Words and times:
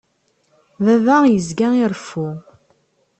Baba 0.83 1.15
yezga 1.33 1.67
ireffu. 1.81 2.27